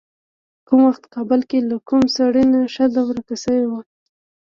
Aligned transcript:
کوم 0.67 0.81
وخت 0.89 1.03
کابل 1.15 1.41
کې 1.49 1.59
له 1.69 1.75
کوم 1.87 2.01
سړي 2.17 2.43
نه 2.53 2.59
ښځه 2.75 3.01
ورکه 3.09 3.35
شوې 3.43 3.65
وه. 3.69 3.81